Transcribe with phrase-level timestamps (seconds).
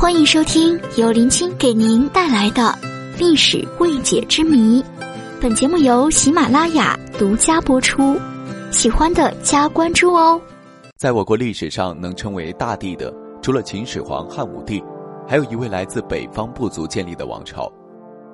[0.00, 2.74] 欢迎收听由林青给您带来的
[3.18, 4.82] 历史未解之谜。
[5.42, 8.18] 本节目由喜马拉雅独家播出，
[8.70, 10.40] 喜欢的加关注哦。
[10.96, 14.82] 在我国历史上能称为大帝的，除了秦始皇、汉武帝，
[15.28, 17.70] 还有一位来自北方部族建立的王朝。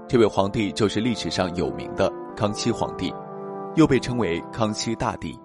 [0.06, 3.12] 这位皇帝就是历史上有名的康熙皇帝，
[3.74, 5.36] 又被称为康熙大帝，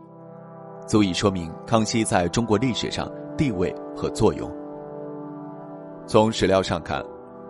[0.87, 4.60] 足以说明康熙在中国历史上地位和作用。
[6.07, 7.03] 从史料上看，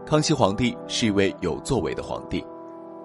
[0.06, 2.46] 康熙皇帝是一位有作为的皇帝，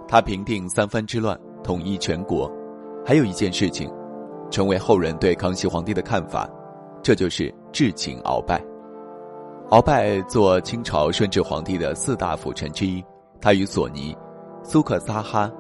[0.07, 2.51] 他平定三藩之乱，统一全国。
[3.05, 3.91] 还有一件事情，
[4.51, 6.49] 成为后人对康熙皇帝的看法，
[7.03, 8.63] 这就是至情鳌拜。
[9.71, 13.03] 鳌拜做清朝顺治皇帝的四大辅臣之一，
[13.41, 14.17] 他与索尼、
[14.63, 15.51] 苏克萨哈、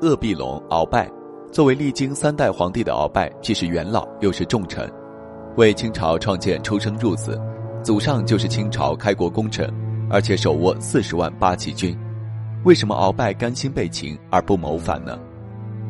[0.00, 1.10] 鄂必隆、鳌拜，
[1.50, 4.92] 作为历经三代皇帝的鳌拜，既是元老又是重臣，
[5.56, 7.40] 为清朝创建出生入死。
[7.84, 9.70] 祖上就是清朝开国功臣，
[10.08, 11.94] 而且手握四十万八旗军，
[12.64, 15.18] 为什么鳌拜甘心被擒而不谋反呢？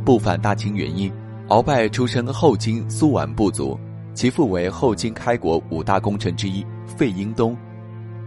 [0.04, 1.10] 不反大清原因，
[1.50, 3.78] 鳌拜出身后金苏皖部族，
[4.12, 7.56] 其父为后金开国五大功臣之一费英东。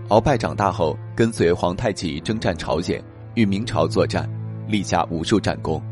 [0.08, 4.30] 鳌拜长大后跟随皇太极征战朝鲜，与明朝作战，
[4.66, 5.84] 立下无数战功。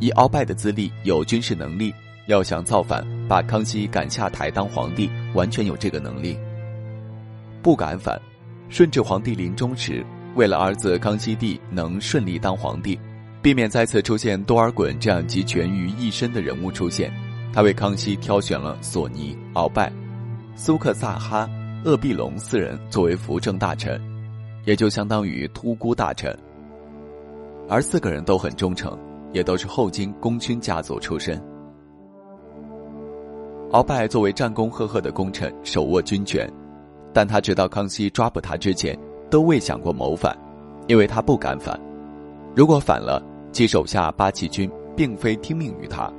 [0.00, 1.94] 以鳌拜的资历，有军事能力，
[2.26, 6.36] 要想造反，把康熙赶下台当皇帝，完全有这个能力。
[7.64, 8.20] 不敢反，
[8.68, 13.00] 顺治皇帝临终时，为了儿子康熙帝能顺利当皇帝，
[13.40, 17.10] 避免再次出现多尔衮这样集权于一身的人物出现，
[17.54, 19.90] 他为康熙挑选了索尼、鳌拜、
[20.54, 21.48] 苏克萨哈、
[21.86, 23.98] 鄂必隆四人作为辅政大臣，
[24.66, 26.38] 也就相当于突孤大臣。
[27.66, 28.94] 而四个人都很忠诚，
[29.32, 31.42] 也都是后金功勋家族出身。
[33.70, 36.46] 鳌拜作为战功赫赫的功臣，手握军权。
[37.14, 38.98] 但他直到康熙抓捕他之前，
[39.30, 40.36] 都未想过谋反，
[40.88, 41.78] 因为他不敢反。
[42.56, 46.12] 如果反了，其手下八旗军并非听命于他，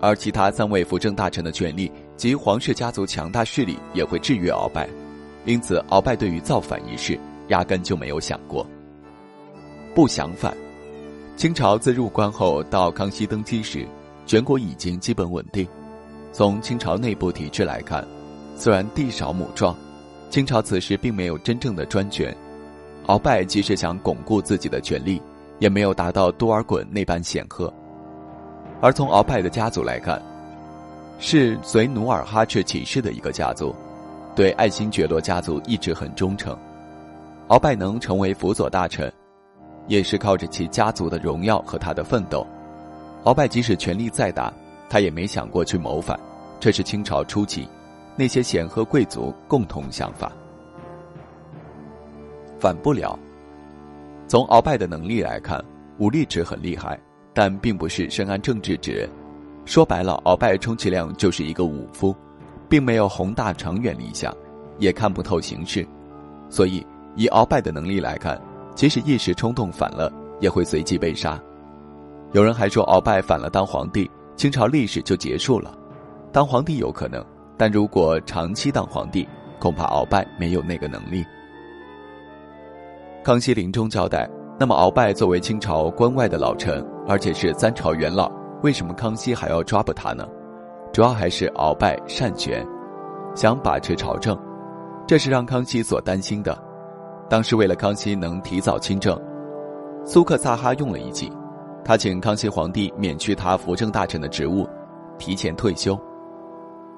[0.00, 4.88] 而其他三位辅政大臣的权力及皇室家族强大势力也会制约鳌拜，
[5.44, 8.66] 因此鳌拜对于造反一事压根就没有想过。
[9.94, 10.52] 不想反，
[11.36, 13.86] 清朝自入关后到康熙登基时，
[14.26, 15.64] 全国已经基本稳定。
[16.32, 18.04] 从清朝内部体制来看，
[18.56, 19.76] 虽然地少母壮。
[20.34, 22.36] 清朝此时并没有真正的专权，
[23.06, 25.22] 鳌拜即使想巩固自己的权力，
[25.60, 27.72] 也没有达到多尔衮那般显赫。
[28.80, 30.20] 而从鳌拜的家族来看，
[31.20, 33.72] 是随努尔哈赤起事的一个家族，
[34.34, 36.58] 对爱新觉罗家族一直很忠诚。
[37.46, 39.12] 鳌拜能成为辅佐大臣，
[39.86, 42.44] 也是靠着其家族的荣耀和他的奋斗。
[43.22, 44.52] 鳌拜即使权力再大，
[44.90, 46.18] 他也没想过去谋反，
[46.58, 47.68] 这是清朝初期。
[48.16, 50.30] 那些显赫贵族共同想法，
[52.58, 53.18] 反不了。
[54.26, 55.62] 从鳌拜的能力来看，
[55.98, 56.98] 武力值很厉害，
[57.32, 59.08] 但并不是深谙政治之人。
[59.64, 62.14] 说白了，鳌拜充其量就是一个武夫，
[62.68, 64.34] 并没有宏大长远理想，
[64.78, 65.86] 也看不透形势。
[66.48, 66.86] 所以，
[67.16, 68.40] 以鳌拜的能力来看，
[68.74, 71.40] 即使一时冲动反了，也会随即被杀。
[72.32, 75.76] 有人还说，鳌拜反了当皇帝，清朝历史就结束了。
[76.32, 77.24] 当皇帝有可能。
[77.56, 79.28] 但如果长期当皇帝，
[79.60, 81.24] 恐怕鳌拜没有那个能力。
[83.22, 84.28] 康熙临终交代
[84.60, 88.30] ：“那么，鳌拜作为清朝关外的老臣，而且是三朝元老，
[88.62, 90.28] 为什么康熙还要抓捕他呢？
[90.92, 92.66] 主要还是鳌拜擅权，
[93.34, 94.38] 想把持朝政，
[95.06, 96.56] 这是让康熙所担心的。
[97.28, 99.18] 当时为了康熙能提早亲政，
[100.04, 101.32] 苏克萨哈用了一计，
[101.84, 104.68] 他请康熙皇帝免去他辅政大臣的职务，
[105.18, 105.98] 提前退休。”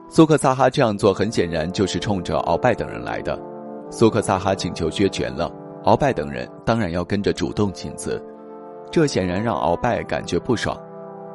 [0.08, 3.38] 苏克萨哈这样做，很显然就是冲着鳌拜等人来的。
[3.90, 5.50] 苏克萨哈请求削权了，
[5.84, 8.22] 鳌拜等人当然要跟着主动请辞，
[8.90, 10.76] 这显然让鳌拜感觉不爽。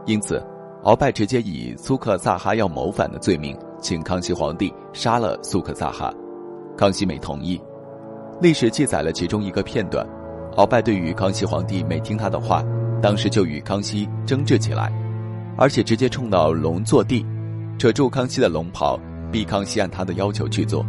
[0.06, 0.42] 因此，
[0.84, 6.14] 鳌拜直接以苏克萨哈要谋反的罪名，请康熙皇帝杀了苏克萨哈。
[6.78, 7.62] 康熙没同意。
[8.40, 10.08] 历史记载了其中一个片段：
[10.56, 12.64] 鳌拜对于康熙皇帝没听他的话，
[13.02, 14.92] 当时就与康熙争执起来，
[15.58, 17.26] 而且直接冲到龙坐地。
[17.82, 18.96] 扯住康熙的龙袍，
[19.32, 20.86] 逼康熙按他的要求去做。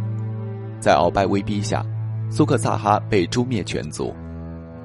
[0.79, 1.83] 在鳌拜威逼下，
[2.29, 4.13] 苏克萨哈被诛灭全族。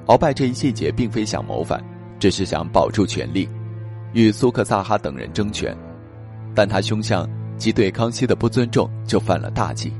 [0.07, 1.79] 鳌拜这一细节并非想谋反，
[2.17, 3.47] 只是想保住权力，
[4.13, 5.77] 与苏克萨哈等人争权。
[6.55, 7.29] 但他凶相
[7.59, 9.93] 及对康熙的不尊重，就犯了大忌。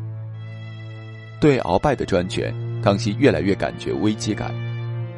[1.39, 2.51] 对鳌拜的专权，
[2.81, 4.51] 康熙越来越感觉危机感。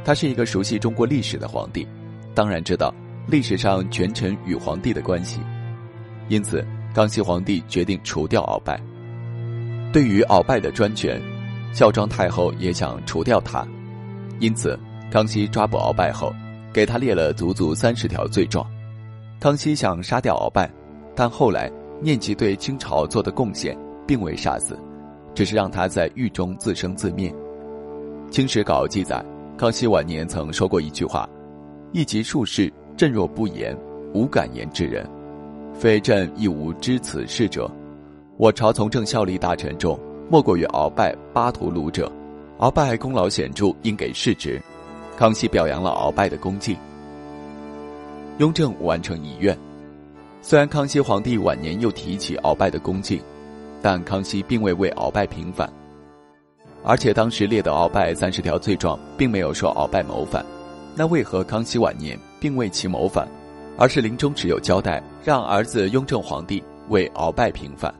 [0.03, 1.87] 他是一个熟悉中国历史的皇帝，
[2.35, 2.93] 当然知道
[3.27, 5.39] 历史上权臣与皇帝的关系，
[6.27, 6.67] 因此。
[6.93, 8.79] 康熙皇帝决定除掉鳌拜。
[9.93, 11.21] 对于鳌拜的专权，
[11.73, 13.65] 孝庄太后也想除掉他，
[14.39, 14.77] 因此
[15.09, 16.33] 康熙抓捕鳌拜后，
[16.73, 18.65] 给他列了足足三十条罪状。
[19.39, 20.69] 康熙想杀掉鳌拜，
[21.15, 21.71] 但后来
[22.01, 24.77] 念及对清朝做的贡献，并未杀死，
[25.33, 27.31] 只是让他在狱中自生自灭。
[28.29, 29.23] 《清史稿》记载，
[29.57, 31.27] 康熙晚年曾说过一句话
[31.91, 33.77] ：“一及术士，朕若不言，
[34.13, 35.05] 无敢言之人，
[35.81, 37.67] 非朕亦无知此事者。
[38.37, 39.99] 我朝从政效力大臣中。”
[40.29, 42.09] 莫过于鳌拜、巴图鲁者，
[42.59, 44.61] 鳌拜功劳显著，应给世职。
[45.17, 46.77] 康熙表扬了鳌拜的功绩。
[48.37, 49.57] 雍正完成遗愿，
[50.39, 53.19] 虽然康熙皇帝晚年又提起鳌拜的功绩，
[53.81, 55.67] 但康熙并未为鳌拜平反。
[56.83, 60.45] 而且当时列的鳌拜三十条罪状，并没有说鳌拜谋反，
[60.95, 63.27] 那为何康熙晚年并未其谋反，
[63.81, 67.91] 而是临终只有交代让儿子雍正皇帝为鳌拜平反？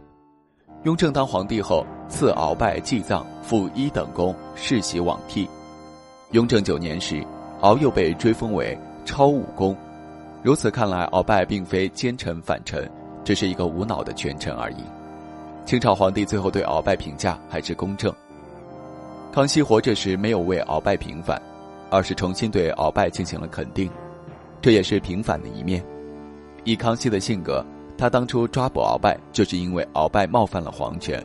[0.83, 5.49] 雍正当皇帝后，赐鳌拜祭葬，赋一等功，世袭罔替。
[6.33, 7.25] 雍正九年时，
[7.61, 9.75] 鳌又被追封为超武公。
[10.43, 12.87] 如此看来，鳌拜并非奸臣反臣，
[13.23, 14.83] 只是一个无脑的权臣而已。
[15.65, 18.13] 清朝皇帝最后对鳌拜评价还是公正。
[19.31, 21.41] 康熙活着时没有为鳌拜平反，
[21.89, 23.89] 而是重新对鳌拜进行了肯定，
[24.61, 25.83] 这也是平反的一面。
[26.63, 27.65] 以康熙的性格。
[27.97, 31.23] 他当初抓捕鳌拜，就是因为鳌拜冒犯了皇权。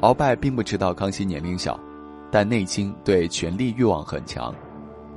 [0.00, 1.78] 鳌拜并不知道康熙年龄小，
[2.28, 4.52] 但内心对权力欲望很强，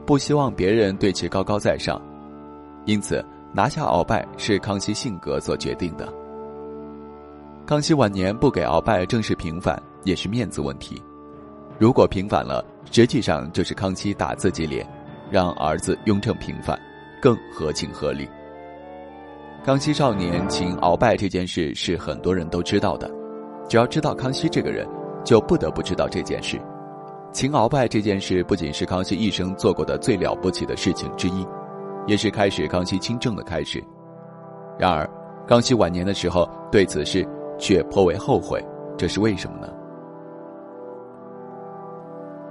[0.05, 1.99] 不希望别人对其高高在上，
[2.85, 6.07] 因此拿下鳌拜是康熙性格所决定的。
[7.65, 11.01] 康熙晚年不给鳌拜正式平反，也是面子问题。
[11.79, 14.87] 如果平反了，实际上就是康熙打自己脸，
[15.31, 16.79] 让儿子雍正平反，
[17.21, 18.29] 更合情合理。
[19.63, 23.09] 康熙少年擒鳌拜这件事是很多人都知道的，
[23.67, 24.87] 只要知道康熙这个人，
[25.23, 26.59] 就不得不知道这件事。
[27.31, 31.45] 擒鳌拜这件事不仅是康熙一生做过的最了不起的事情之一，
[32.07, 33.83] 也是开始康熙亲政的开始。
[34.79, 35.07] 然而，
[35.45, 37.27] 康熙晚年的时候对此事
[37.59, 38.63] 却颇为后悔，
[38.97, 39.67] 这是为什么呢？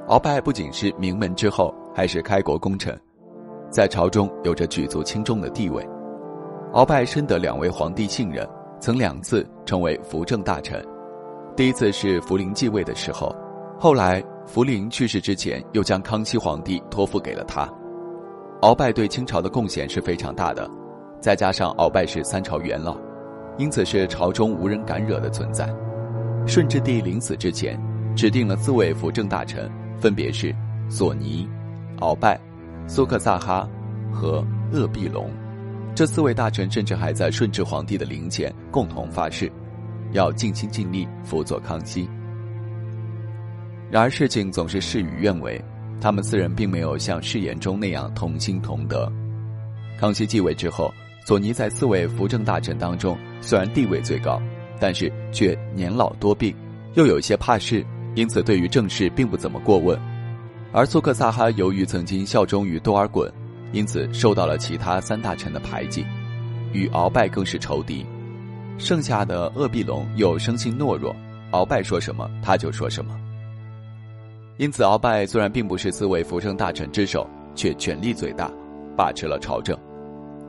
[0.09, 2.97] 鳌拜不仅是名门之后，还是开国功臣，
[3.71, 5.87] 在朝中有着举足轻重的地位。
[6.73, 8.47] 鳌拜深得两位皇帝信任，
[8.81, 10.85] 曾两次成为辅政大臣。
[11.57, 13.35] 第一次是福临继位的时候，
[13.79, 17.69] 后来福临去世之前，又将康熙皇帝托付给了他。
[18.61, 20.69] 鳌拜对清朝的贡献是非常大的，
[21.21, 22.97] 再加上鳌拜是三朝元老，
[23.57, 25.69] 因此是朝中无人敢惹的存在。
[26.47, 27.81] 顺治帝临死之前，
[28.15, 29.71] 指定了四位辅政大臣，
[30.01, 30.55] 分别是
[30.89, 31.49] 索尼、
[32.01, 32.39] 鳌拜、
[32.89, 33.69] 苏克萨哈
[34.11, 35.31] 和鄂必隆。
[35.95, 39.53] 这四位大臣甚至还在顺治皇帝的灵前共同发誓，
[40.13, 42.09] 要尽心尽力辅佐康熙。
[43.91, 45.63] 然而事情总是事与愿违，
[46.01, 49.11] 他们四人并没有像誓言中那样同心同德。
[49.99, 50.93] 康熙继位之后，
[51.27, 54.41] 索尼在四位辅政大臣当中虽然地位最高，
[54.81, 56.57] 但是却年老多病，
[56.95, 57.85] 又有些怕事，
[58.15, 59.99] 因此对于政事并不怎么过问。
[60.73, 63.31] 而苏克萨哈由于曾经效忠于多尔衮。
[63.71, 66.03] 因此受到了其他三大臣的排挤，
[66.73, 68.03] 与鳌拜更是仇敌。
[68.79, 71.15] 剩下的鄂必隆又生性懦弱，
[71.53, 73.15] 鳌拜说什么他就说什么。
[74.57, 78.51] 因此，鳌拜虽然并不是四位辅政大臣之首，却权力最大，
[78.97, 79.79] 把持了朝政。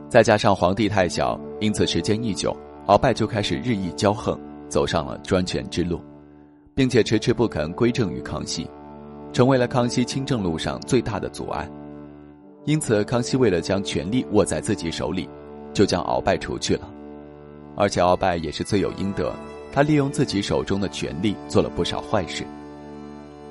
[0.07, 2.55] 再加上皇帝太小，因此时间一久，
[2.87, 6.01] 鳌拜就开始日益骄横，走上了专权之路，
[6.73, 8.65] 并且迟迟不肯归政于康熙，
[9.33, 11.69] 成为了康熙亲政路上最大的阻碍。
[12.65, 15.27] 因此，康熙为了将权力握在自己手里，
[15.73, 16.87] 就将鳌拜除去了。
[17.75, 19.33] 而且，鳌拜也是罪有应得，
[19.71, 22.43] 他利用自己手中的权力做了不少坏事。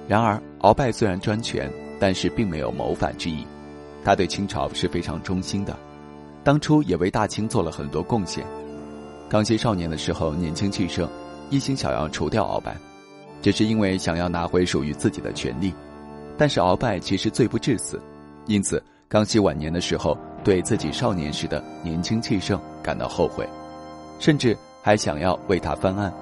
[0.07, 3.45] 然而，鳌拜虽然专权，但是并没有谋反之意，
[4.05, 5.77] 他对清朝是非常忠心的，
[6.45, 8.45] 当初也为大清做了很多贡献。
[9.29, 11.09] 康熙少年的时候年轻气盛，
[11.51, 12.77] 一心想要除掉鳌拜，
[13.42, 15.73] 只是因为想要拿回属于自己的权利。
[16.37, 18.00] 但是，鳌拜其实罪不至死，
[18.47, 18.83] 因此。
[19.11, 23.49] 康熙晚年的时候，对自己少年时的年轻气盛感到后悔，
[24.18, 26.12] 甚至还想要为他翻案，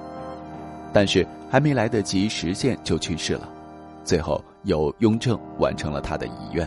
[0.92, 3.48] 但是还没来得及实现就去世了。
[4.04, 6.64] 最后由雍正完成了他的遗愿。